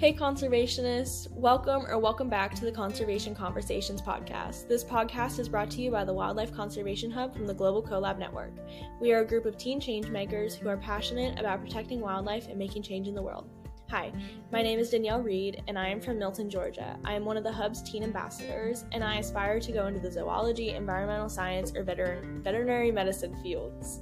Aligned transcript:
Hey, 0.00 0.14
conservationists, 0.14 1.30
welcome 1.30 1.84
or 1.86 1.98
welcome 1.98 2.30
back 2.30 2.54
to 2.54 2.64
the 2.64 2.72
Conservation 2.72 3.34
Conversations 3.34 4.00
podcast. 4.00 4.66
This 4.66 4.82
podcast 4.82 5.38
is 5.38 5.46
brought 5.46 5.70
to 5.72 5.82
you 5.82 5.90
by 5.90 6.06
the 6.06 6.14
Wildlife 6.14 6.54
Conservation 6.54 7.10
Hub 7.10 7.34
from 7.34 7.46
the 7.46 7.52
Global 7.52 7.82
CoLab 7.82 8.16
Network. 8.16 8.54
We 8.98 9.12
are 9.12 9.20
a 9.20 9.26
group 9.26 9.44
of 9.44 9.58
teen 9.58 9.78
changemakers 9.78 10.54
who 10.54 10.70
are 10.70 10.78
passionate 10.78 11.38
about 11.38 11.60
protecting 11.60 12.00
wildlife 12.00 12.48
and 12.48 12.58
making 12.58 12.82
change 12.82 13.08
in 13.08 13.14
the 13.14 13.20
world. 13.20 13.50
Hi, 13.90 14.10
my 14.50 14.62
name 14.62 14.78
is 14.78 14.88
Danielle 14.88 15.20
Reed, 15.20 15.62
and 15.68 15.78
I 15.78 15.88
am 15.88 16.00
from 16.00 16.18
Milton, 16.18 16.48
Georgia. 16.48 16.98
I 17.04 17.12
am 17.12 17.26
one 17.26 17.36
of 17.36 17.44
the 17.44 17.52
Hub's 17.52 17.82
teen 17.82 18.02
ambassadors, 18.02 18.86
and 18.92 19.04
I 19.04 19.16
aspire 19.16 19.60
to 19.60 19.70
go 19.70 19.86
into 19.86 20.00
the 20.00 20.10
zoology, 20.10 20.70
environmental 20.70 21.28
science, 21.28 21.74
or 21.76 21.84
veterin- 21.84 22.42
veterinary 22.42 22.90
medicine 22.90 23.36
fields. 23.42 24.00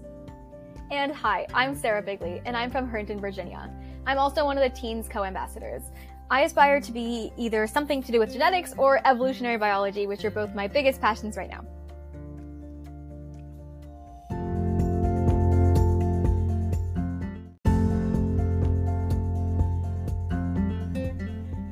And 0.93 1.12
hi, 1.12 1.45
I'm 1.53 1.75
Sarah 1.75 2.03
Bigley, 2.03 2.41
and 2.46 2.57
I'm 2.57 2.71
from 2.71 2.89
Herndon, 2.89 3.19
Virginia. 3.19 3.68
I'm 4.08 4.17
also 4.17 4.46
one 4.46 4.57
of 4.57 4.64
the 4.64 4.71
Teens 4.71 5.07
co 5.07 5.22
ambassadors. 5.22 5.82
I 6.30 6.40
aspire 6.40 6.80
to 6.80 6.93
be 6.93 7.30
either 7.36 7.66
something 7.66 8.03
to 8.03 8.11
do 8.11 8.18
with 8.18 8.32
genetics 8.32 8.72
or 8.79 9.07
evolutionary 9.07 9.58
biology, 9.58 10.07
which 10.07 10.25
are 10.25 10.30
both 10.30 10.54
my 10.54 10.66
biggest 10.66 10.99
passions 10.99 11.36
right 11.36 11.50
now. 11.50 11.62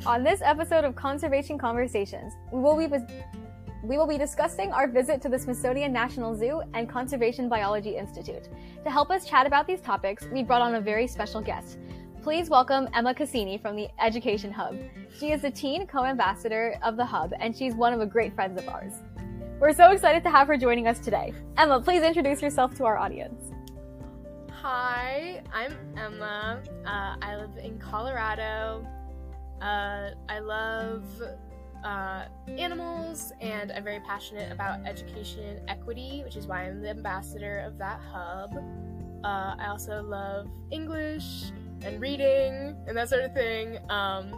On 0.04 0.22
this 0.22 0.42
episode 0.42 0.84
of 0.84 0.94
Conservation 0.94 1.56
Conversations, 1.56 2.34
we 2.52 2.60
will 2.60 2.76
be 2.76 2.86
we 3.82 3.96
will 3.96 4.06
be 4.06 4.18
discussing 4.18 4.72
our 4.72 4.88
visit 4.88 5.22
to 5.22 5.30
the 5.30 5.38
Smithsonian 5.38 5.92
National 5.92 6.34
Zoo 6.36 6.60
and 6.74 6.86
Conservation 6.86 7.48
Biology 7.48 7.96
Institute. 7.96 8.48
To 8.84 8.90
help 8.90 9.10
us 9.10 9.24
chat 9.24 9.46
about 9.46 9.66
these 9.66 9.80
topics, 9.80 10.26
we 10.32 10.42
brought 10.42 10.60
on 10.60 10.74
a 10.74 10.80
very 10.80 11.06
special 11.06 11.40
guest. 11.40 11.78
Please 12.26 12.50
welcome 12.50 12.88
Emma 12.92 13.14
Cassini 13.14 13.56
from 13.56 13.76
the 13.76 13.86
Education 14.00 14.50
Hub. 14.50 14.76
She 15.16 15.30
is 15.30 15.42
the 15.42 15.50
teen 15.52 15.86
co-ambassador 15.86 16.76
of 16.82 16.96
the 16.96 17.04
Hub, 17.04 17.32
and 17.38 17.56
she's 17.56 17.72
one 17.76 17.92
of 17.92 18.00
a 18.00 18.06
great 18.06 18.34
friends 18.34 18.60
of 18.60 18.68
ours. 18.68 18.94
We're 19.60 19.72
so 19.72 19.92
excited 19.92 20.24
to 20.24 20.30
have 20.30 20.48
her 20.48 20.56
joining 20.56 20.88
us 20.88 20.98
today. 20.98 21.32
Emma, 21.56 21.80
please 21.80 22.02
introduce 22.02 22.42
yourself 22.42 22.74
to 22.78 22.84
our 22.84 22.98
audience. 22.98 23.52
Hi, 24.50 25.40
I'm 25.52 25.72
Emma. 25.96 26.64
Uh, 26.84 27.14
I 27.22 27.36
live 27.36 27.58
in 27.62 27.78
Colorado. 27.78 28.84
Uh, 29.62 30.10
I 30.28 30.40
love 30.40 31.04
uh, 31.84 32.24
animals 32.48 33.32
and 33.40 33.70
I'm 33.70 33.84
very 33.84 34.00
passionate 34.00 34.50
about 34.50 34.84
education 34.84 35.60
equity, 35.68 36.22
which 36.24 36.34
is 36.34 36.48
why 36.48 36.64
I'm 36.64 36.82
the 36.82 36.90
ambassador 36.90 37.60
of 37.60 37.78
that 37.78 38.00
hub. 38.00 38.56
Uh, 39.22 39.54
I 39.60 39.68
also 39.68 40.02
love 40.02 40.48
English 40.72 41.52
and 41.82 42.00
reading 42.00 42.76
and 42.86 42.96
that 42.96 43.08
sort 43.08 43.24
of 43.24 43.32
thing. 43.32 43.78
Um, 43.88 44.34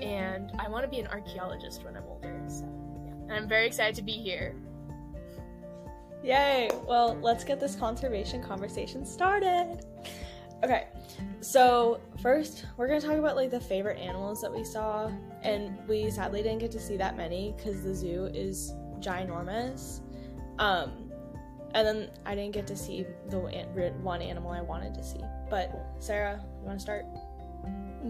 and 0.00 0.50
I 0.58 0.68
want 0.68 0.84
to 0.84 0.88
be 0.90 0.98
an 0.98 1.06
archaeologist 1.06 1.84
when 1.84 1.96
I'm 1.96 2.04
older, 2.04 2.40
so 2.48 2.64
yeah. 3.04 3.12
And 3.12 3.32
I'm 3.32 3.48
very 3.48 3.66
excited 3.66 3.94
to 3.96 4.02
be 4.02 4.12
here. 4.12 4.54
Yay! 6.22 6.70
Well, 6.86 7.18
let's 7.20 7.44
get 7.44 7.60
this 7.60 7.76
conservation 7.76 8.42
conversation 8.42 9.04
started. 9.04 9.84
Okay, 10.62 10.86
so 11.40 12.00
first 12.22 12.64
we're 12.76 12.88
gonna 12.88 13.00
talk 13.00 13.18
about 13.18 13.36
like 13.36 13.50
the 13.50 13.60
favorite 13.60 13.98
animals 13.98 14.40
that 14.40 14.52
we 14.52 14.64
saw, 14.64 15.10
and 15.42 15.76
we 15.86 16.10
sadly 16.10 16.42
didn't 16.42 16.60
get 16.60 16.70
to 16.72 16.80
see 16.80 16.96
that 16.96 17.16
many 17.16 17.54
because 17.56 17.82
the 17.82 17.94
zoo 17.94 18.30
is 18.32 18.72
ginormous. 19.00 20.00
Um, 20.58 21.03
and 21.74 21.86
then 21.86 22.10
I 22.24 22.34
didn't 22.34 22.52
get 22.52 22.66
to 22.68 22.76
see 22.76 23.04
the 23.28 23.38
one 23.38 24.22
animal 24.22 24.52
I 24.52 24.62
wanted 24.62 24.94
to 24.94 25.02
see. 25.02 25.20
But 25.50 25.72
Sarah, 25.98 26.40
you 26.60 26.66
want 26.66 26.78
to 26.78 26.82
start? 26.82 27.04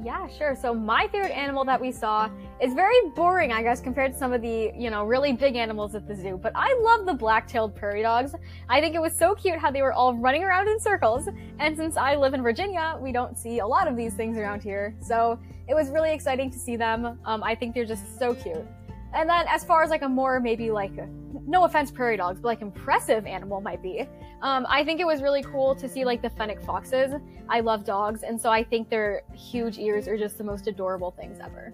Yeah, 0.03 0.27
sure. 0.27 0.57
So 0.57 0.75
my 0.75 1.07
favorite 1.07 1.31
animal 1.31 1.65
that 1.67 1.81
we 1.81 1.93
saw 1.93 2.29
is 2.61 2.75
very 2.75 2.97
boring, 3.15 3.53
I 3.53 3.63
guess, 3.63 3.81
compared 3.81 4.13
to 4.13 4.19
some 4.19 4.33
of 4.33 4.43
the, 4.43 4.73
you 4.77 4.91
know, 4.91 5.05
really 5.05 5.33
big 5.33 5.55
animals 5.55 5.95
at 5.95 6.09
the 6.09 6.17
zoo. 6.17 6.37
But 6.37 6.51
I 6.57 6.77
love 6.83 7.07
the 7.07 7.15
black-tailed 7.15 7.77
prairie 7.77 8.03
dogs. 8.03 8.35
I 8.69 8.81
think 8.81 8.97
it 8.97 9.01
was 9.01 9.17
so 9.17 9.37
cute 9.37 9.57
how 9.57 9.71
they 9.71 9.83
were 9.83 9.93
all 9.93 10.13
running 10.15 10.43
around 10.43 10.69
in 10.69 10.81
circles. 10.81 11.29
And 11.61 11.77
since 11.77 11.97
I 11.97 12.17
live 12.17 12.35
in 12.35 12.43
Virginia, 12.43 12.99
we 13.01 13.13
don't 13.13 13.39
see 13.39 13.61
a 13.61 13.67
lot 13.67 13.87
of 13.87 13.97
these 13.97 14.15
things 14.15 14.37
around 14.37 14.65
here. 14.65 14.97
So 15.01 15.39
it 15.69 15.75
was 15.75 15.91
really 15.91 16.13
exciting 16.13 16.51
to 16.51 16.59
see 16.59 16.75
them. 16.75 17.19
Um, 17.25 17.45
I 17.45 17.55
think 17.55 17.73
they're 17.73 17.85
just 17.85 18.19
so 18.19 18.35
cute. 18.35 18.67
And 19.15 19.31
then 19.31 19.47
as 19.49 19.65
far 19.65 19.85
as 19.85 19.91
like 19.91 20.03
a 20.03 20.09
more 20.09 20.41
maybe 20.41 20.73
like 20.73 20.99
no 21.47 21.65
offense 21.65 21.91
prairie 21.91 22.17
dogs, 22.17 22.41
but 22.41 22.49
like 22.49 22.63
impressive 22.63 23.27
animal 23.27 23.61
might 23.61 23.83
be. 23.83 24.09
Um, 24.43 24.67
I 24.69 24.85
think 24.85 25.01
it 25.01 25.07
was 25.07 25.23
really 25.23 25.43
cool 25.43 25.75
to 25.77 25.89
see 25.89 26.05
like 26.05 26.23
the 26.23 26.31
fennec 26.31 26.63
foxes. 26.63 27.13
I 27.49 27.61
love 27.61 27.85
dogs, 27.85 28.23
and 28.23 28.41
so 28.41 28.51
I 28.51 28.65
think 28.65 28.89
their 28.89 29.23
huge 29.35 29.79
ears 29.79 30.09
are 30.09 30.17
just 30.17 30.39
the 30.39 30.45
most 30.45 30.67
adorable 30.67 31.11
things 31.11 31.39
ever. 31.41 31.73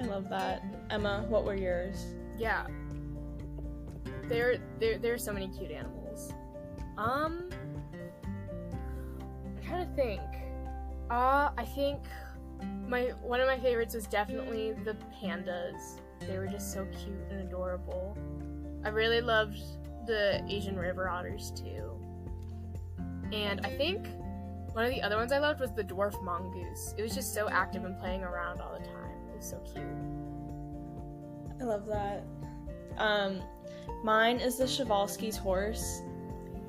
I 0.00 0.04
love 0.04 0.28
that. 0.28 0.62
Emma, 0.90 1.24
what 1.28 1.44
were 1.44 1.56
yours? 1.56 2.14
Yeah. 2.36 2.66
There 4.28 4.58
there 4.78 4.98
there 4.98 5.14
are 5.14 5.18
so 5.18 5.32
many 5.32 5.48
cute 5.48 5.70
animals. 5.70 6.32
Um 6.98 7.48
I'm 9.44 9.64
trying 9.66 9.88
to 9.88 9.94
think. 9.94 10.20
Uh 11.10 11.50
I 11.56 11.64
think 11.74 12.02
my 12.88 13.12
one 13.22 13.40
of 13.40 13.46
my 13.46 13.58
favorites 13.58 13.94
was 13.94 14.06
definitely 14.06 14.72
the 14.84 14.96
pandas. 15.22 16.00
They 16.20 16.38
were 16.38 16.46
just 16.46 16.72
so 16.72 16.86
cute 16.86 17.26
and 17.30 17.40
adorable. 17.40 18.16
I 18.84 18.88
really 18.88 19.20
loved 19.20 19.60
the 20.06 20.44
Asian 20.48 20.76
river 20.76 21.08
otters 21.08 21.52
too. 21.56 21.92
And 23.32 23.60
I 23.64 23.70
think 23.70 24.06
one 24.72 24.84
of 24.84 24.90
the 24.90 25.02
other 25.02 25.16
ones 25.16 25.32
I 25.32 25.38
loved 25.38 25.60
was 25.60 25.72
the 25.72 25.84
dwarf 25.84 26.20
mongoose. 26.22 26.94
It 26.98 27.02
was 27.02 27.14
just 27.14 27.32
so 27.32 27.48
active 27.48 27.84
and 27.84 27.98
playing 27.98 28.22
around 28.22 28.60
all 28.60 28.78
the 28.78 28.84
time. 28.84 29.28
It 29.30 29.36
was 29.36 29.46
so 29.46 29.58
cute. 29.58 29.84
I 31.60 31.64
love 31.64 31.86
that. 31.86 32.24
Um, 32.98 33.40
mine 34.02 34.38
is 34.38 34.56
the 34.56 34.64
Przewalski's 34.64 35.36
horse. 35.36 36.02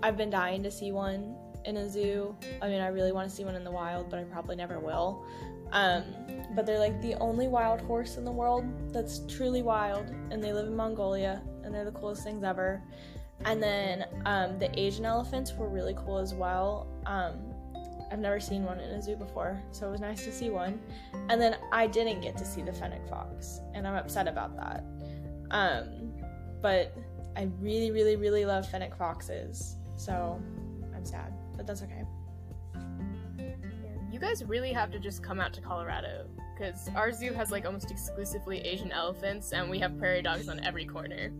I've 0.03 0.17
been 0.17 0.29
dying 0.29 0.61
to 0.63 0.72
see 0.72 0.91
one 0.91 1.35
in 1.66 1.78
a 1.78 1.89
zoo. 1.89 2.35
I 2.61 2.69
mean, 2.69 2.81
I 2.81 2.88
really 2.88 3.11
want 3.11 3.29
to 3.29 3.35
see 3.35 3.44
one 3.44 3.55
in 3.55 3.63
the 3.63 3.72
wild, 3.72 4.09
but 4.09 4.19
I 4.19 4.23
probably 4.23 4.55
never 4.55 4.79
will. 4.79 5.25
Um, 5.72 6.03
but 6.55 6.66
they're 6.66 6.79
like 6.79 7.01
the 7.01 7.16
only 7.16 7.47
wild 7.47 7.81
horse 7.81 8.17
in 8.17 8.25
the 8.25 8.31
world 8.31 8.66
that's 8.93 9.21
truly 9.27 9.61
wild, 9.61 10.09
and 10.31 10.43
they 10.43 10.53
live 10.53 10.67
in 10.67 10.75
Mongolia, 10.75 11.41
and 11.63 11.73
they're 11.73 11.85
the 11.85 11.91
coolest 11.91 12.23
things 12.23 12.43
ever. 12.43 12.81
And 13.43 13.61
then 13.61 14.05
um, 14.25 14.57
the 14.57 14.69
Asian 14.79 15.05
elephants 15.05 15.53
were 15.53 15.67
really 15.67 15.93
cool 15.93 16.17
as 16.17 16.33
well. 16.33 16.88
Um, 17.05 17.53
I've 18.11 18.19
never 18.19 18.39
seen 18.39 18.63
one 18.63 18.79
in 18.79 18.89
a 18.91 19.01
zoo 19.01 19.16
before, 19.16 19.61
so 19.71 19.88
it 19.88 19.91
was 19.91 20.01
nice 20.01 20.23
to 20.25 20.31
see 20.31 20.49
one. 20.49 20.79
And 21.29 21.41
then 21.41 21.57
I 21.71 21.88
didn't 21.88 22.21
get 22.21 22.38
to 22.38 22.45
see 22.45 22.61
the 22.61 22.72
fennec 22.72 23.07
fox, 23.09 23.59
and 23.73 23.87
I'm 23.87 23.95
upset 23.95 24.27
about 24.27 24.55
that. 24.55 24.83
Um, 25.51 26.13
but 26.61 26.95
I 27.35 27.49
really, 27.59 27.91
really, 27.91 28.16
really 28.16 28.45
love 28.45 28.69
fennec 28.69 28.95
foxes, 28.95 29.75
so 29.97 30.41
I'm 30.95 31.05
sad, 31.05 31.33
but 31.57 31.67
that's 31.67 31.83
okay 31.83 32.05
you 34.16 34.22
guys 34.22 34.45
really 34.45 34.72
have 34.72 34.89
to 34.89 34.97
just 34.97 35.22
come 35.22 35.41
out 35.41 35.53
to 35.53 35.59
Colorado 35.59 36.25
because 36.55 36.89
our 36.95 37.11
zoo 37.11 37.33
has 37.33 37.51
like 37.51 37.66
almost 37.66 37.91
exclusively 37.91 38.59
Asian 38.59 38.91
elephants 38.91 39.51
and 39.51 39.69
we 39.69 39.79
have 39.79 39.97
prairie 39.97 40.21
dogs 40.21 40.47
on 40.47 40.63
every 40.63 40.85
corner. 40.85 41.31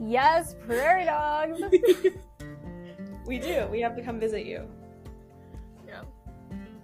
Yes, 0.00 0.56
prairie 0.66 1.04
dogs. 1.04 1.60
we 3.26 3.38
do. 3.38 3.66
We 3.70 3.80
have 3.80 3.96
to 3.96 4.02
come 4.02 4.18
visit 4.18 4.46
you. 4.46 4.68
Yeah. 5.86 6.02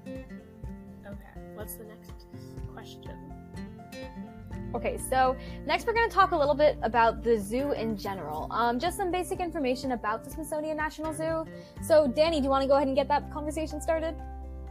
Okay. 0.06 1.40
What's 1.54 1.74
the 1.76 1.84
next 1.84 2.26
question? 2.72 3.12
Okay, 4.74 4.98
so 4.98 5.36
next 5.66 5.86
we're 5.86 5.92
going 5.92 6.08
to 6.08 6.14
talk 6.14 6.32
a 6.32 6.36
little 6.36 6.54
bit 6.54 6.76
about 6.82 7.22
the 7.22 7.38
zoo 7.38 7.72
in 7.72 7.96
general. 7.96 8.48
Um, 8.50 8.80
just 8.80 8.96
some 8.96 9.12
basic 9.12 9.38
information 9.38 9.92
about 9.92 10.24
the 10.24 10.30
Smithsonian 10.30 10.76
National 10.76 11.12
Zoo. 11.12 11.44
So, 11.80 12.08
Danny, 12.08 12.38
do 12.38 12.44
you 12.44 12.50
want 12.50 12.62
to 12.62 12.68
go 12.68 12.74
ahead 12.74 12.88
and 12.88 12.96
get 12.96 13.06
that 13.06 13.32
conversation 13.32 13.80
started? 13.80 14.16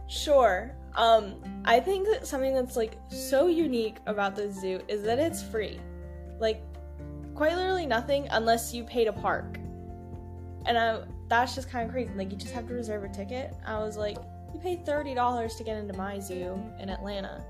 Sure. 0.06 0.76
Um, 0.94 1.34
I 1.64 1.80
think 1.80 2.06
that 2.08 2.26
something 2.26 2.54
that's 2.54 2.76
like 2.76 2.98
so 3.08 3.46
unique 3.46 3.96
about 4.06 4.36
the 4.36 4.50
zoo 4.52 4.80
is 4.88 5.02
that 5.02 5.18
it's 5.18 5.42
free. 5.42 5.80
Like, 6.38 6.62
quite 7.34 7.56
literally 7.56 7.86
nothing 7.86 8.28
unless 8.30 8.72
you 8.72 8.84
pay 8.84 9.04
to 9.04 9.12
park. 9.12 9.58
And 10.66 10.78
I, 10.78 11.02
that's 11.28 11.54
just 11.54 11.68
kind 11.68 11.86
of 11.86 11.92
crazy. 11.92 12.12
Like, 12.14 12.30
you 12.30 12.36
just 12.36 12.54
have 12.54 12.68
to 12.68 12.74
reserve 12.74 13.04
a 13.04 13.08
ticket. 13.08 13.54
I 13.66 13.78
was 13.78 13.96
like, 13.96 14.16
you 14.52 14.60
pay 14.60 14.76
$30 14.76 15.56
to 15.56 15.64
get 15.64 15.76
into 15.76 15.94
my 15.94 16.20
zoo 16.20 16.58
in 16.78 16.88
Atlanta. 16.88 17.44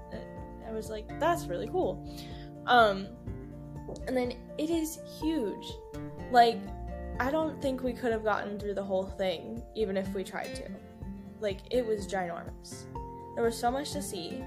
I 0.67 0.73
was 0.73 0.89
like, 0.89 1.07
that's 1.21 1.47
really 1.47 1.69
cool. 1.69 2.09
Um, 2.67 3.09
and 4.07 4.17
then 4.17 4.33
it 4.59 4.71
is 4.71 4.99
huge. 5.21 5.73
Like, 6.33 6.59
I 7.21 7.31
don't 7.31 7.61
think 7.63 7.83
we 7.83 7.93
could 7.93 8.13
have 8.13 8.25
gotten 8.25 8.59
through 8.59 8.75
the 8.75 8.83
whole 8.83 9.05
thing, 9.07 9.63
even 9.75 9.97
if 9.97 10.13
we 10.15 10.25
tried 10.25 10.55
to. 10.57 10.69
Like 11.41 11.61
it 11.71 11.87
was 11.87 12.07
ginormous. 12.07 12.85
There 13.35 13.45
was 13.45 13.59
so 13.59 13.71
much 13.71 13.93
to 13.93 14.03
see, 14.03 14.45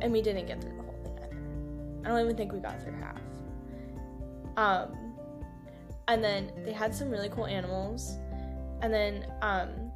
and 0.00 0.12
we 0.12 0.22
didn't 0.22 0.46
get 0.46 0.60
through 0.60 0.76
the 0.76 0.82
whole 0.82 1.00
thing 1.02 1.12
either. 1.16 1.38
I 2.04 2.08
don't 2.08 2.24
even 2.24 2.36
think 2.36 2.52
we 2.52 2.60
got 2.60 2.82
through 2.82 2.94
half. 2.94 3.20
Um, 4.56 5.14
and 6.08 6.22
then 6.22 6.52
they 6.64 6.72
had 6.72 6.94
some 6.94 7.10
really 7.10 7.28
cool 7.28 7.46
animals, 7.46 8.18
and 8.82 8.92
then 8.92 9.26
um, 9.42 9.90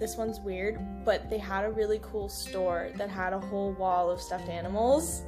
this 0.00 0.16
one's 0.16 0.40
weird, 0.40 0.80
but 1.04 1.28
they 1.28 1.36
had 1.36 1.64
a 1.64 1.70
really 1.70 2.00
cool 2.02 2.28
store 2.28 2.90
that 2.96 3.10
had 3.10 3.34
a 3.34 3.38
whole 3.38 3.72
wall 3.72 4.10
of 4.10 4.20
stuffed 4.20 4.48
animals. 4.48 5.22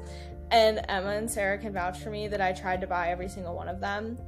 And 0.50 0.84
Emma 0.88 1.10
and 1.10 1.30
Sarah 1.30 1.58
can 1.58 1.74
vouch 1.74 1.98
for 1.98 2.10
me 2.10 2.26
that 2.28 2.40
I 2.40 2.52
tried 2.52 2.80
to 2.80 2.86
buy 2.86 3.10
every 3.10 3.28
single 3.28 3.54
one 3.54 3.68
of 3.68 3.80
them. 3.80 4.18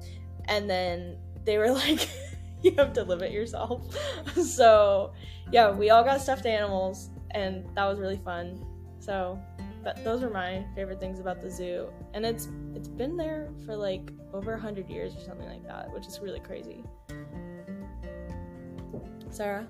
And 0.44 0.68
then 0.68 1.16
they 1.44 1.56
were 1.56 1.70
like, 1.72 2.08
you 2.62 2.74
have 2.76 2.92
to 2.92 3.04
live 3.04 3.22
it 3.22 3.32
yourself. 3.32 3.82
so, 4.42 5.12
yeah, 5.50 5.70
we 5.70 5.88
all 5.88 6.04
got 6.04 6.20
stuffed 6.20 6.46
animals, 6.46 7.08
and 7.34 7.64
that 7.74 7.84
was 7.84 7.98
really 7.98 8.20
fun. 8.24 8.64
So, 9.00 9.38
but 9.82 10.02
those 10.02 10.22
were 10.22 10.30
my 10.30 10.64
favorite 10.74 10.98
things 10.98 11.20
about 11.20 11.42
the 11.42 11.50
zoo. 11.50 11.88
And 12.14 12.24
it's 12.24 12.48
it's 12.74 12.88
been 12.88 13.16
there 13.16 13.50
for 13.66 13.76
like 13.76 14.10
over 14.32 14.52
100 14.52 14.88
years 14.88 15.14
or 15.14 15.20
something 15.20 15.46
like 15.46 15.66
that, 15.66 15.92
which 15.92 16.06
is 16.06 16.20
really 16.20 16.40
crazy. 16.40 16.82
Sarah? 19.30 19.66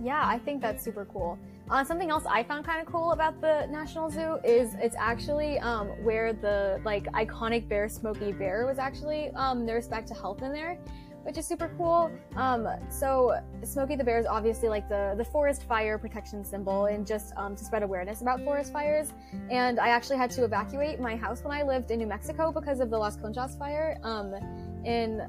Yeah, 0.00 0.22
I 0.24 0.38
think 0.38 0.60
that's 0.60 0.84
super 0.84 1.06
cool. 1.06 1.38
Uh, 1.70 1.82
something 1.82 2.10
else 2.10 2.24
I 2.28 2.44
found 2.44 2.64
kind 2.64 2.80
of 2.80 2.86
cool 2.86 3.12
about 3.12 3.40
the 3.40 3.66
National 3.70 4.10
Zoo 4.10 4.38
is 4.44 4.74
it's 4.74 4.94
actually 4.96 5.58
um, 5.60 5.88
where 6.04 6.32
the 6.32 6.80
like 6.84 7.04
iconic 7.12 7.66
bear 7.66 7.88
Smokey 7.88 8.32
Bear 8.32 8.66
was 8.66 8.78
actually 8.78 9.30
um, 9.30 9.66
back 9.66 10.06
to 10.06 10.14
health 10.14 10.42
in 10.42 10.52
there, 10.52 10.78
which 11.26 11.36
is 11.36 11.46
super 11.46 11.70
cool. 11.76 12.10
Um, 12.36 12.68
so 12.88 13.38
Smokey 13.64 13.96
the 13.96 14.04
Bear 14.04 14.18
is 14.18 14.26
obviously 14.26 14.68
like 14.68 14.88
the 14.88 15.14
the 15.18 15.24
forest 15.24 15.64
fire 15.64 15.98
protection 15.98 16.44
symbol 16.44 16.86
and 16.86 17.04
just 17.04 17.34
um, 17.36 17.56
to 17.56 17.64
spread 17.64 17.82
awareness 17.82 18.22
about 18.22 18.40
forest 18.44 18.72
fires. 18.72 19.12
And 19.50 19.80
I 19.80 19.88
actually 19.88 20.18
had 20.18 20.30
to 20.32 20.44
evacuate 20.44 21.00
my 21.00 21.16
house 21.16 21.42
when 21.42 21.52
I 21.52 21.62
lived 21.62 21.90
in 21.90 21.98
New 21.98 22.06
Mexico 22.06 22.52
because 22.52 22.78
of 22.80 22.90
the 22.90 22.98
Las 22.98 23.16
Conchas 23.16 23.58
fire 23.58 23.98
um, 24.04 24.34
in 24.84 25.20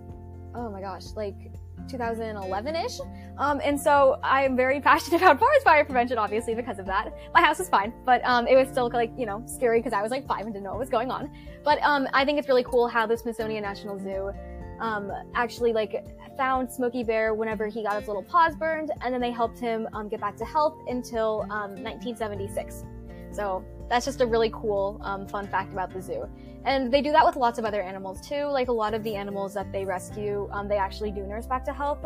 oh 0.56 0.70
my 0.70 0.82
gosh 0.82 1.06
like 1.16 1.52
2011-ish. 1.88 3.00
Um, 3.38 3.62
and 3.64 3.80
so 3.80 4.20
I'm 4.24 4.56
very 4.56 4.82
passionate 4.90 5.22
about 5.22 5.40
forest 5.40 5.64
fire 5.64 5.86
prevention, 5.86 6.18
obviously, 6.18 6.54
because 6.54 6.80
of 6.80 6.86
that. 6.88 7.14
My 7.34 7.42
house 7.42 7.60
was 7.60 7.70
fine, 7.70 7.94
but 8.06 8.24
um, 8.26 8.48
it 8.48 8.56
was 8.56 8.68
still 8.68 8.90
like, 8.90 9.12
you 9.18 9.26
know, 9.26 9.44
scary 9.46 9.80
because 9.80 9.94
I 9.94 10.02
was 10.02 10.12
like 10.12 10.28
five 10.28 10.42
and 10.42 10.54
didn't 10.54 10.64
know 10.64 10.72
what 10.72 10.80
was 10.80 10.90
going 10.90 11.12
on. 11.12 11.32
But 11.64 11.82
um, 11.82 12.08
I 12.14 12.26
think 12.26 12.40
it's 12.40 12.48
really 12.48 12.64
cool 12.64 12.88
how 12.88 13.08
the 13.08 13.18
Smithsonian 13.18 13.64
National 13.64 13.98
Zoo 13.98 14.34
um, 14.80 15.12
actually 15.34 15.74
like 15.74 16.06
found 16.38 16.72
Smokey 16.72 17.04
Bear 17.04 17.34
whenever 17.34 17.68
he 17.68 17.84
got 17.84 18.00
his 18.00 18.08
little 18.08 18.24
paws 18.24 18.56
burned, 18.56 18.92
and 19.02 19.14
then 19.14 19.20
they 19.20 19.32
helped 19.32 19.60
him 19.60 19.88
um, 19.94 20.08
get 20.08 20.22
back 20.22 20.38
to 20.38 20.46
health 20.46 20.78
until 20.88 21.40
1976. 21.50 22.84
Um, 22.84 23.34
so 23.34 23.66
that's 23.90 24.06
just 24.06 24.22
a 24.22 24.26
really 24.26 24.52
cool, 24.54 25.00
um, 25.04 25.28
fun 25.28 25.48
fact 25.48 25.72
about 25.72 25.92
the 25.92 26.02
zoo. 26.02 26.28
And 26.66 26.92
they 26.92 27.02
do 27.02 27.12
that 27.12 27.26
with 27.26 27.36
lots 27.36 27.60
of 27.60 27.66
other 27.66 27.82
animals 27.82 28.20
too. 28.22 28.46
Like 28.46 28.68
a 28.68 28.74
lot 28.74 28.94
of 28.94 29.04
the 29.04 29.16
animals 29.16 29.54
that 29.54 29.72
they 29.72 29.86
rescue, 29.86 30.50
um, 30.52 30.68
they 30.68 30.78
actually 30.78 31.12
do 31.12 31.22
nurse 31.22 31.46
back 31.46 31.64
to 31.66 31.74
health. 31.74 32.06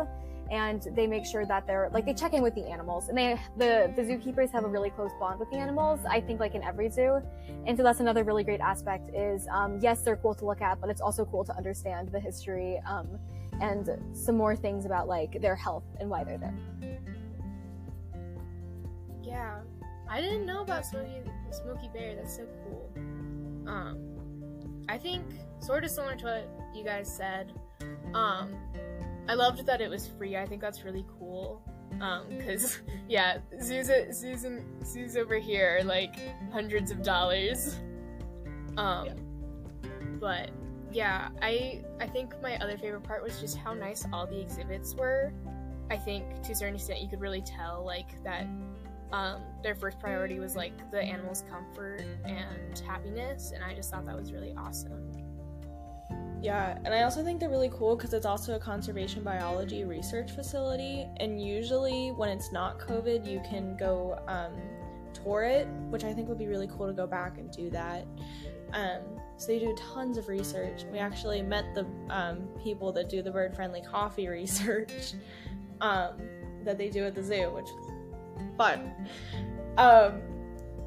And 0.52 0.82
they 0.94 1.06
make 1.06 1.24
sure 1.24 1.46
that 1.46 1.66
they're 1.66 1.88
like 1.92 2.04
they 2.04 2.12
check 2.12 2.34
in 2.34 2.42
with 2.42 2.54
the 2.54 2.66
animals, 2.66 3.08
and 3.08 3.16
they 3.16 3.40
the 3.56 3.90
the 3.96 4.02
zookeepers 4.02 4.52
have 4.52 4.64
a 4.64 4.68
really 4.68 4.90
close 4.90 5.10
bond 5.18 5.40
with 5.40 5.50
the 5.50 5.56
animals. 5.56 6.00
I 6.06 6.20
think 6.20 6.40
like 6.40 6.54
in 6.54 6.62
every 6.62 6.90
zoo, 6.90 7.22
and 7.66 7.74
so 7.74 7.82
that's 7.82 8.00
another 8.00 8.22
really 8.22 8.44
great 8.44 8.60
aspect. 8.60 9.08
Is 9.14 9.48
um, 9.50 9.78
yes, 9.80 10.02
they're 10.02 10.16
cool 10.16 10.34
to 10.34 10.44
look 10.44 10.60
at, 10.60 10.78
but 10.78 10.90
it's 10.90 11.00
also 11.00 11.24
cool 11.24 11.42
to 11.44 11.56
understand 11.56 12.10
the 12.12 12.20
history 12.20 12.82
um, 12.86 13.18
and 13.62 13.88
some 14.12 14.36
more 14.36 14.54
things 14.54 14.84
about 14.84 15.08
like 15.08 15.40
their 15.40 15.56
health 15.56 15.84
and 15.98 16.10
why 16.10 16.22
they're 16.22 16.36
there. 16.36 16.54
Yeah, 19.22 19.60
I 20.06 20.20
didn't 20.20 20.44
know 20.44 20.60
about 20.60 20.84
Smokey 20.84 21.22
Smokey 21.50 21.88
Bear. 21.94 22.14
That's 22.14 22.36
so 22.36 22.46
cool. 22.64 22.90
Um, 23.66 23.96
I 24.90 24.98
think 24.98 25.24
sort 25.60 25.84
of 25.84 25.90
similar 25.90 26.16
to 26.16 26.24
what 26.26 26.48
you 26.74 26.84
guys 26.84 27.10
said. 27.10 27.54
Um, 28.12 28.54
I 29.28 29.34
loved 29.34 29.66
that 29.66 29.80
it 29.80 29.88
was 29.88 30.08
free. 30.18 30.36
I 30.36 30.46
think 30.46 30.60
that's 30.60 30.84
really 30.84 31.04
cool. 31.18 31.62
Um, 32.00 32.24
cause 32.44 32.80
yeah, 33.08 33.38
zoos, 33.60 33.90
zoos, 34.12 34.46
zoos 34.84 35.16
over 35.16 35.38
here 35.38 35.78
are 35.80 35.84
like 35.84 36.16
hundreds 36.52 36.90
of 36.90 37.02
dollars. 37.02 37.78
Um, 38.76 39.06
yeah. 39.06 39.14
but 40.18 40.50
yeah, 40.90 41.28
I 41.40 41.82
I 42.00 42.06
think 42.06 42.34
my 42.42 42.56
other 42.58 42.76
favorite 42.76 43.04
part 43.04 43.22
was 43.22 43.40
just 43.40 43.56
how 43.56 43.74
nice 43.74 44.06
all 44.12 44.26
the 44.26 44.40
exhibits 44.40 44.94
were. 44.94 45.32
I 45.90 45.96
think 45.96 46.42
to 46.44 46.52
a 46.52 46.54
certain 46.54 46.74
extent 46.74 47.00
you 47.00 47.08
could 47.08 47.20
really 47.20 47.42
tell 47.42 47.84
like 47.84 48.22
that 48.24 48.46
um, 49.12 49.42
their 49.62 49.74
first 49.74 50.00
priority 50.00 50.38
was 50.38 50.56
like 50.56 50.90
the 50.90 51.00
animal's 51.00 51.44
comfort 51.50 52.04
and 52.24 52.78
happiness, 52.86 53.52
and 53.54 53.62
I 53.62 53.74
just 53.74 53.90
thought 53.90 54.06
that 54.06 54.16
was 54.16 54.32
really 54.32 54.54
awesome. 54.56 55.12
Yeah, 56.42 56.76
and 56.84 56.92
I 56.92 57.02
also 57.02 57.22
think 57.22 57.38
they're 57.38 57.48
really 57.48 57.70
cool 57.72 57.94
because 57.94 58.12
it's 58.12 58.26
also 58.26 58.56
a 58.56 58.58
conservation 58.58 59.22
biology 59.22 59.84
research 59.84 60.32
facility, 60.32 61.06
and 61.18 61.40
usually 61.40 62.10
when 62.10 62.30
it's 62.30 62.50
not 62.50 62.80
COVID, 62.80 63.24
you 63.24 63.40
can 63.48 63.76
go 63.76 64.18
um, 64.26 64.52
tour 65.14 65.44
it, 65.44 65.68
which 65.88 66.02
I 66.02 66.12
think 66.12 66.28
would 66.28 66.40
be 66.40 66.48
really 66.48 66.66
cool 66.66 66.88
to 66.88 66.92
go 66.92 67.06
back 67.06 67.38
and 67.38 67.48
do 67.52 67.70
that. 67.70 68.06
Um, 68.72 69.02
so 69.36 69.46
they 69.46 69.60
do 69.60 69.72
tons 69.94 70.18
of 70.18 70.26
research. 70.26 70.82
We 70.90 70.98
actually 70.98 71.42
met 71.42 71.76
the 71.76 71.86
um, 72.10 72.48
people 72.60 72.90
that 72.92 73.08
do 73.08 73.22
the 73.22 73.30
bird 73.30 73.54
friendly 73.54 73.82
coffee 73.82 74.26
research 74.40 75.14
um, 75.80 76.16
that 76.64 76.76
they 76.76 76.90
do 76.90 77.04
at 77.04 77.14
the 77.14 77.22
zoo, 77.22 77.50
which 77.54 77.66
was 77.66 77.90
fun. 78.56 78.92
Um, 79.78 80.22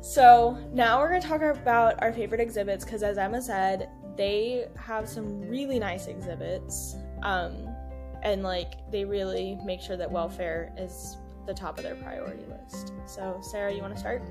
so 0.01 0.57
now 0.73 0.99
we're 0.99 1.07
gonna 1.07 1.21
talk 1.21 1.41
about 1.41 2.01
our 2.01 2.11
favorite 2.11 2.41
exhibits 2.41 2.83
because, 2.83 3.03
as 3.03 3.17
Emma 3.17 3.41
said, 3.41 3.89
they 4.15 4.67
have 4.77 5.07
some 5.07 5.41
really 5.41 5.79
nice 5.79 6.07
exhibits. 6.07 6.95
Um, 7.23 7.67
and 8.23 8.43
like 8.43 8.89
they 8.91 9.05
really 9.05 9.57
make 9.63 9.81
sure 9.81 9.97
that 9.97 10.11
welfare 10.11 10.73
is 10.77 11.17
the 11.45 11.53
top 11.53 11.77
of 11.77 11.83
their 11.83 11.95
priority 11.95 12.43
list. 12.45 12.91
So, 13.05 13.39
Sarah, 13.41 13.73
you 13.73 13.81
want 13.81 13.93
to 13.93 13.99
start? 13.99 14.23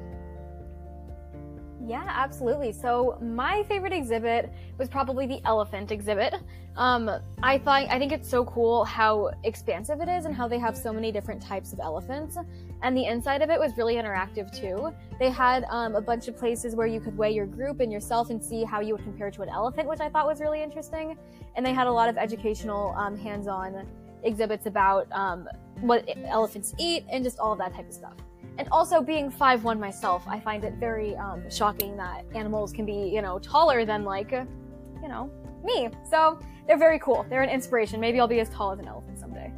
Yeah, 1.86 2.04
absolutely. 2.08 2.72
So 2.72 3.18
my 3.20 3.62
favorite 3.64 3.92
exhibit 3.92 4.50
was 4.78 4.88
probably 4.88 5.26
the 5.26 5.40
elephant 5.44 5.90
exhibit. 5.90 6.34
Um, 6.76 7.10
I 7.42 7.58
thought 7.58 7.86
I 7.90 7.98
think 7.98 8.10
it's 8.10 8.28
so 8.28 8.44
cool 8.46 8.84
how 8.84 9.30
expansive 9.44 10.00
it 10.00 10.08
is 10.08 10.24
and 10.24 10.34
how 10.34 10.48
they 10.48 10.58
have 10.58 10.76
so 10.76 10.92
many 10.92 11.12
different 11.12 11.42
types 11.42 11.72
of 11.74 11.80
elephants. 11.80 12.38
And 12.82 12.96
the 12.96 13.04
inside 13.04 13.42
of 13.42 13.50
it 13.50 13.60
was 13.60 13.76
really 13.76 13.96
interactive 13.96 14.50
too. 14.58 14.94
They 15.18 15.30
had 15.30 15.64
um, 15.68 15.94
a 15.94 16.00
bunch 16.00 16.26
of 16.26 16.38
places 16.38 16.74
where 16.74 16.86
you 16.86 17.00
could 17.00 17.16
weigh 17.18 17.32
your 17.32 17.46
group 17.46 17.80
and 17.80 17.92
yourself 17.92 18.30
and 18.30 18.42
see 18.42 18.64
how 18.64 18.80
you 18.80 18.94
would 18.94 19.04
compare 19.04 19.30
to 19.30 19.42
an 19.42 19.50
elephant, 19.50 19.86
which 19.86 20.00
I 20.00 20.08
thought 20.08 20.26
was 20.26 20.40
really 20.40 20.62
interesting. 20.62 21.18
And 21.54 21.64
they 21.64 21.74
had 21.74 21.86
a 21.86 21.92
lot 21.92 22.08
of 22.08 22.16
educational, 22.16 22.94
um, 22.96 23.16
hands-on 23.16 23.86
exhibits 24.22 24.64
about 24.66 25.06
um, 25.12 25.46
what 25.80 26.08
elephants 26.24 26.74
eat 26.78 27.04
and 27.10 27.22
just 27.22 27.38
all 27.38 27.52
of 27.52 27.58
that 27.58 27.74
type 27.74 27.86
of 27.86 27.92
stuff. 27.92 28.14
And 28.56 28.68
also 28.70 29.00
being 29.00 29.30
5'1 29.30 29.80
myself, 29.80 30.22
I 30.28 30.38
find 30.38 30.64
it 30.64 30.74
very 30.74 31.16
um, 31.16 31.42
shocking 31.50 31.96
that 31.96 32.24
animals 32.34 32.72
can 32.72 32.86
be, 32.86 33.10
you 33.12 33.20
know, 33.20 33.40
taller 33.40 33.84
than 33.84 34.04
like, 34.04 34.30
you 34.30 35.08
know, 35.08 35.30
me. 35.64 35.88
So 36.08 36.38
they're 36.66 36.78
very 36.78 36.98
cool. 37.00 37.26
They're 37.28 37.42
an 37.42 37.50
inspiration. 37.50 38.00
Maybe 38.00 38.20
I'll 38.20 38.28
be 38.28 38.40
as 38.40 38.48
tall 38.50 38.72
as 38.72 38.78
an 38.78 38.86
elephant 38.86 39.18
someday. 39.18 39.52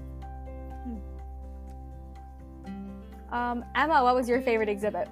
Hmm. 0.84 0.96
Um, 3.34 3.64
Emma, 3.74 4.02
what 4.02 4.14
was 4.14 4.28
your 4.28 4.40
favorite 4.40 4.68
exhibit? 4.68 5.08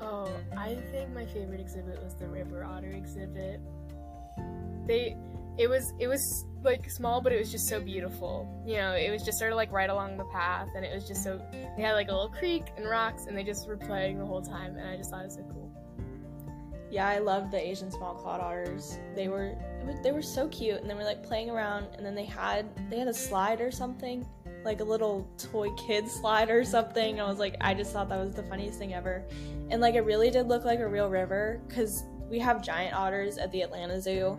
Oh, 0.00 0.30
I 0.56 0.76
think 0.92 1.12
my 1.12 1.26
favorite 1.26 1.60
exhibit 1.60 2.02
was 2.02 2.14
the 2.14 2.28
river 2.28 2.64
otter 2.64 2.90
exhibit. 2.90 3.60
They 4.86 5.16
it 5.58 5.68
was 5.68 5.94
it 5.98 6.08
was 6.08 6.44
like 6.62 6.90
small 6.90 7.20
but 7.20 7.32
it 7.32 7.38
was 7.38 7.50
just 7.50 7.68
so 7.68 7.80
beautiful. 7.80 8.62
You 8.66 8.76
know 8.76 8.92
it 8.92 9.10
was 9.10 9.22
just 9.22 9.38
sort 9.38 9.52
of 9.52 9.56
like 9.56 9.72
right 9.72 9.88
along 9.88 10.16
the 10.16 10.24
path 10.24 10.68
and 10.74 10.84
it 10.84 10.94
was 10.94 11.06
just 11.06 11.22
so 11.22 11.40
they 11.76 11.82
had 11.82 11.92
like 11.92 12.08
a 12.08 12.12
little 12.12 12.28
creek 12.28 12.64
and 12.76 12.88
rocks 12.88 13.26
and 13.26 13.36
they 13.36 13.44
just 13.44 13.66
were 13.66 13.76
playing 13.76 14.18
the 14.18 14.26
whole 14.26 14.42
time 14.42 14.76
and 14.76 14.88
i 14.88 14.96
just 14.96 15.10
thought 15.10 15.22
it 15.22 15.26
was 15.26 15.34
so 15.34 15.42
cool. 15.52 15.70
Yeah 16.90 17.08
i 17.08 17.18
loved 17.18 17.50
the 17.52 17.58
asian 17.58 17.90
small 17.90 18.14
clawed 18.14 18.40
otters 18.40 18.98
they 19.14 19.28
were 19.28 19.54
they 20.02 20.12
were 20.12 20.22
so 20.22 20.48
cute 20.48 20.80
and 20.80 20.88
they 20.88 20.94
were 20.94 21.04
like 21.04 21.22
playing 21.22 21.50
around 21.50 21.86
and 21.94 22.04
then 22.04 22.14
they 22.14 22.24
had 22.24 22.66
they 22.90 22.98
had 22.98 23.08
a 23.08 23.14
slide 23.14 23.60
or 23.60 23.70
something 23.70 24.26
like 24.64 24.80
a 24.80 24.84
little 24.84 25.28
toy 25.38 25.70
kid 25.74 26.08
slide 26.20 26.50
or 26.50 26.64
something. 26.64 27.20
I 27.20 27.24
was 27.24 27.38
like 27.38 27.56
i 27.60 27.72
just 27.74 27.92
thought 27.92 28.08
that 28.08 28.18
was 28.18 28.34
the 28.34 28.42
funniest 28.44 28.78
thing 28.78 28.94
ever. 28.94 29.24
And 29.70 29.80
like 29.80 29.94
it 29.94 30.02
really 30.02 30.30
did 30.30 30.48
look 30.48 30.64
like 30.64 30.80
a 30.80 30.88
real 30.88 31.08
river 31.08 31.60
because 31.66 32.04
we 32.28 32.38
have 32.40 32.62
giant 32.62 32.94
otters 32.94 33.38
at 33.38 33.52
the 33.52 33.62
atlanta 33.62 34.00
zoo 34.00 34.36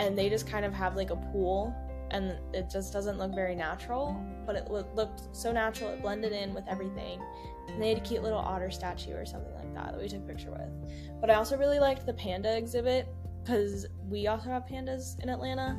and 0.00 0.16
they 0.16 0.30
just 0.30 0.48
kind 0.48 0.64
of 0.64 0.72
have 0.72 0.96
like 0.96 1.10
a 1.10 1.16
pool 1.16 1.74
and 2.10 2.36
it 2.54 2.68
just 2.70 2.92
doesn't 2.92 3.18
look 3.18 3.34
very 3.34 3.54
natural 3.54 4.18
but 4.46 4.56
it 4.56 4.68
lo- 4.68 4.88
looked 4.96 5.36
so 5.36 5.52
natural 5.52 5.90
it 5.90 6.02
blended 6.02 6.32
in 6.32 6.54
with 6.54 6.64
everything. 6.66 7.22
And 7.68 7.80
they 7.80 7.90
had 7.90 7.98
a 7.98 8.00
cute 8.00 8.22
little 8.22 8.38
otter 8.38 8.70
statue 8.70 9.12
or 9.12 9.24
something 9.24 9.54
like 9.54 9.72
that 9.74 9.92
that 9.92 10.00
we 10.00 10.08
took 10.08 10.24
a 10.24 10.26
picture 10.26 10.50
with. 10.50 11.20
But 11.20 11.30
i 11.30 11.34
also 11.34 11.56
really 11.56 11.78
liked 11.78 12.06
the 12.06 12.14
panda 12.14 12.56
exhibit 12.56 13.06
because 13.44 13.86
we 14.08 14.26
also 14.26 14.48
have 14.48 14.64
pandas 14.66 15.22
in 15.22 15.28
atlanta 15.28 15.78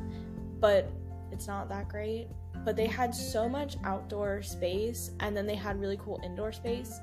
but 0.58 0.90
it's 1.32 1.48
not 1.48 1.68
that 1.70 1.88
great. 1.88 2.28
But 2.64 2.76
they 2.76 2.86
had 2.86 3.12
so 3.12 3.48
much 3.48 3.76
outdoor 3.84 4.40
space 4.42 5.10
and 5.18 5.36
then 5.36 5.46
they 5.46 5.56
had 5.56 5.80
really 5.80 5.96
cool 5.96 6.20
indoor 6.24 6.52
space. 6.52 7.00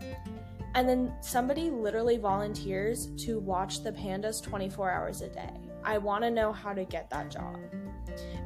And 0.75 0.88
then 0.88 1.13
somebody 1.19 1.69
literally 1.69 2.17
volunteers 2.17 3.07
to 3.25 3.39
watch 3.39 3.83
the 3.83 3.91
pandas 3.91 4.41
24 4.41 4.89
hours 4.89 5.21
a 5.21 5.27
day 5.27 5.68
I 5.89 5.98
want 5.98 6.24
to 6.24 6.29
know 6.29 6.53
how 6.53 6.72
to 6.72 6.86
get 6.86 7.10
that 7.10 7.31
job 7.31 7.58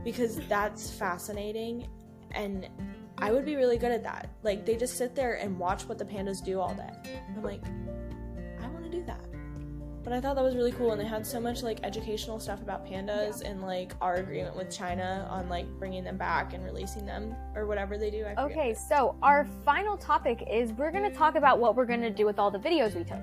because 0.05 0.39
that's 0.47 0.89
fascinating 0.89 1.89
and 2.31 2.69
I 3.17 3.33
would 3.33 3.43
be 3.43 3.57
really 3.57 3.77
good 3.77 3.91
at 3.91 4.01
that. 4.03 4.29
Like 4.43 4.65
they 4.65 4.77
just 4.77 4.97
sit 4.97 5.13
there 5.13 5.33
and 5.33 5.59
watch 5.59 5.83
what 5.83 5.97
the 5.97 6.05
pandas 6.05 6.41
do 6.41 6.61
all 6.61 6.73
day. 6.73 6.89
I'm 7.35 7.43
like, 7.43 7.61
I 8.61 8.67
want 8.69 8.85
to 8.85 8.89
do 8.89 9.03
that. 9.07 9.25
But 10.05 10.13
I 10.13 10.21
thought 10.21 10.35
that 10.35 10.43
was 10.43 10.55
really 10.55 10.71
cool, 10.73 10.91
and 10.91 10.99
they 10.99 11.05
had 11.05 11.25
so 11.25 11.39
much 11.39 11.63
like 11.63 11.79
educational 11.83 12.39
stuff 12.39 12.61
about 12.61 12.85
pandas 12.85 13.41
and 13.41 13.61
like 13.61 13.93
our 14.01 14.15
agreement 14.15 14.55
with 14.55 14.69
China 14.69 15.27
on 15.29 15.47
like 15.49 15.65
bringing 15.79 16.03
them 16.03 16.17
back 16.17 16.53
and 16.53 16.63
releasing 16.63 17.05
them 17.05 17.35
or 17.55 17.65
whatever 17.65 17.97
they 17.97 18.09
do. 18.09 18.25
I. 18.25 18.41
Okay, 18.41 18.73
so 18.73 19.15
our 19.21 19.45
final 19.65 19.97
topic 19.97 20.43
is 20.49 20.71
we're 20.73 20.91
going 20.91 21.09
to 21.09 21.17
talk 21.17 21.35
about 21.35 21.59
what 21.59 21.75
we're 21.75 21.85
going 21.85 22.01
to 22.01 22.09
do 22.09 22.25
with 22.25 22.39
all 22.39 22.51
the 22.51 22.59
videos 22.59 22.95
we 22.95 23.03
took. 23.03 23.21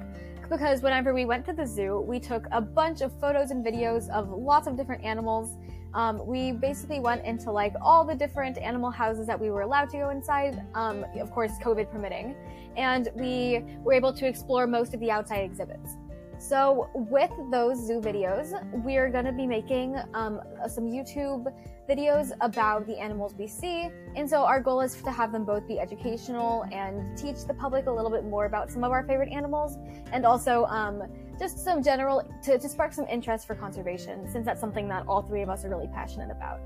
Because 0.51 0.83
whenever 0.83 1.15
we 1.15 1.27
went 1.27 1.47
to 1.47 1.53
the 1.53 1.65
zoo, 1.65 2.01
we 2.01 2.19
took 2.19 2.49
a 2.51 2.61
bunch 2.61 3.03
of 3.03 3.13
photos 3.21 3.53
and 3.53 3.65
videos 3.65 4.11
of 4.11 4.31
lots 4.31 4.67
of 4.67 4.77
different 4.77 5.05
animals. 5.05 5.57
Um, 5.95 6.27
we 6.27 6.51
basically 6.51 6.99
went 6.99 7.25
into 7.25 7.53
like 7.53 7.73
all 7.81 8.05
the 8.05 8.17
different 8.17 8.59
animal 8.59 8.91
houses 8.91 9.29
that 9.29 9.41
we 9.41 9.51
were 9.51 9.61
allowed 9.61 9.91
to 9.91 9.99
go 9.99 10.11
inside, 10.11 10.61
um, 10.75 11.07
of 11.21 11.31
course, 11.31 11.53
COVID 11.63 11.93
permitting. 11.93 12.35
And 12.77 13.11
we 13.15 13.65
were 13.85 13.93
able 13.93 14.13
to 14.13 14.27
explore 14.27 14.67
most 14.67 14.93
of 14.93 14.99
the 14.99 15.09
outside 15.09 15.45
exhibits. 15.45 15.97
So, 16.41 16.89
with 16.95 17.31
those 17.51 17.77
zoo 17.87 18.01
videos, 18.01 18.59
we're 18.83 19.11
going 19.11 19.27
to 19.27 19.33
be 19.33 19.47
making 19.47 19.97
um, 20.15 20.41
some 20.67 20.85
YouTube 20.85 21.53
videos 21.87 22.33
about 22.41 22.87
the 22.87 22.99
animals 22.99 23.35
we 23.39 23.47
see. 23.47 23.91
And 24.17 24.29
so, 24.29 24.45
our 24.45 24.59
goal 24.59 24.81
is 24.81 24.95
to 25.03 25.11
have 25.11 25.33
them 25.33 25.45
both 25.45 25.69
be 25.69 25.79
educational 25.79 26.65
and 26.73 27.15
teach 27.17 27.45
the 27.47 27.53
public 27.53 27.89
a 27.89 27.91
little 27.91 28.11
bit 28.11 28.25
more 28.25 28.47
about 28.47 28.71
some 28.71 28.85
of 28.85 28.91
our 28.91 29.05
favorite 29.05 29.31
animals, 29.31 29.77
and 30.13 30.25
also 30.25 30.65
um, 30.65 31.03
just 31.39 31.63
some 31.63 31.83
general 31.83 32.27
to, 32.43 32.59
to, 32.59 32.69
spark 32.71 32.95
some 32.95 33.07
interest 33.09 33.47
for 33.47 33.55
conservation, 33.55 34.27
since 34.27 34.47
that's 34.47 34.63
something 34.63 34.89
that 34.89 35.07
all 35.07 35.21
three 35.21 35.43
of 35.43 35.51
us 35.51 35.67
are 35.67 35.69
really 35.69 35.89
passionate 35.89 36.31
about. 36.31 36.61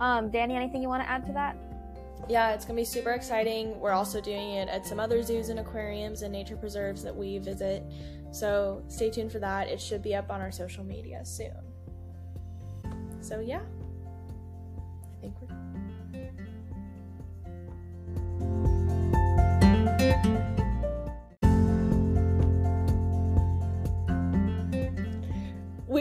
Um, 0.00 0.30
Danny, 0.30 0.56
anything 0.56 0.80
you 0.80 0.88
want 0.88 1.02
to 1.02 1.10
add 1.10 1.26
to 1.26 1.32
that? 1.32 1.58
Yeah, 2.28 2.52
it's 2.52 2.64
gonna 2.64 2.76
be 2.76 2.84
super 2.84 3.10
exciting. 3.10 3.78
We're 3.80 3.92
also 3.92 4.20
doing 4.20 4.52
it 4.52 4.68
at 4.68 4.86
some 4.86 5.00
other 5.00 5.22
zoos 5.22 5.48
and 5.48 5.60
aquariums 5.60 6.22
and 6.22 6.32
nature 6.32 6.56
preserves 6.56 7.02
that 7.02 7.14
we 7.14 7.38
visit. 7.38 7.84
So 8.30 8.82
stay 8.88 9.10
tuned 9.10 9.32
for 9.32 9.38
that. 9.38 9.68
It 9.68 9.80
should 9.80 10.02
be 10.02 10.14
up 10.14 10.30
on 10.30 10.40
our 10.40 10.50
social 10.50 10.84
media 10.84 11.24
soon. 11.24 11.52
So 13.20 13.40
yeah, 13.40 13.62
I 15.16 15.20
think 15.20 15.34
we're. 15.40 15.64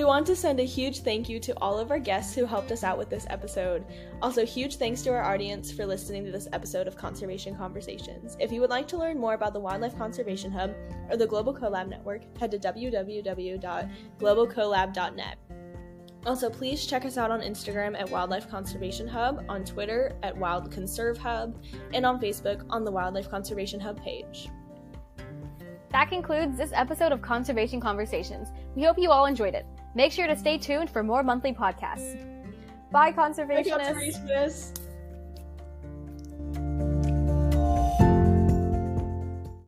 We 0.04 0.08
want 0.08 0.28
to 0.28 0.36
send 0.36 0.60
a 0.60 0.64
huge 0.64 1.00
thank 1.00 1.30
you 1.30 1.40
to 1.40 1.58
all 1.62 1.80
of 1.80 1.90
our 1.90 1.98
guests 1.98 2.36
who 2.36 2.46
helped 2.46 2.74
us 2.74 2.84
out 2.84 2.98
with 2.98 3.10
this 3.10 3.26
episode. 3.30 3.86
Also, 4.22 4.46
huge 4.46 4.76
thanks 4.76 5.02
to 5.04 5.12
our 5.12 5.24
audience 5.24 5.72
for 5.72 5.86
listening 5.86 6.26
to 6.26 6.32
this 6.32 6.50
episode 6.52 6.88
of 6.88 6.98
Conservation 6.98 7.56
Conversations. 7.56 8.36
If 8.38 8.52
you 8.52 8.60
would 8.60 8.70
like 8.70 8.86
to 8.90 8.98
learn 8.98 9.18
more 9.18 9.34
about 9.34 9.54
the 9.54 9.62
Wildlife 9.62 9.98
Conservation 9.98 10.52
Hub 10.52 10.76
or 11.10 11.16
the 11.16 11.26
Global 11.26 11.54
CoLab 11.54 11.88
Network, 11.88 12.24
head 12.38 12.52
to 12.52 12.60
www.globalcolab.net. 12.60 15.38
Also, 16.26 16.50
please 16.50 16.86
check 16.86 17.06
us 17.06 17.18
out 17.18 17.32
on 17.32 17.40
Instagram 17.40 17.98
at 17.98 18.10
Wildlife 18.10 18.50
Conservation 18.50 19.08
Hub, 19.08 19.46
on 19.48 19.64
Twitter 19.64 20.18
at 20.22 20.36
Wild 20.36 20.70
Conserve 20.70 21.18
Hub, 21.18 21.64
and 21.94 22.06
on 22.06 22.20
Facebook 22.20 22.66
on 22.70 22.84
the 22.84 22.92
Wildlife 22.92 23.30
Conservation 23.30 23.80
Hub 23.80 24.04
page. 24.04 24.50
That 25.94 26.10
concludes 26.10 26.58
this 26.58 26.72
episode 26.74 27.14
of 27.14 27.22
Conservation 27.22 27.80
Conversations. 27.80 28.50
We 28.76 28.84
hope 28.84 28.98
you 28.98 29.10
all 29.10 29.28
enjoyed 29.28 29.54
it. 29.54 29.66
Make 29.96 30.12
sure 30.12 30.28
to 30.28 30.36
stay 30.36 30.58
tuned 30.58 30.90
for 30.90 31.04
more 31.04 31.24
monthly 31.24 31.54
podcasts. 31.54 32.18
Bye, 32.92 33.12
conservationists. 33.12 33.70
Bye, 33.70 33.94
conservationists. 33.94 34.83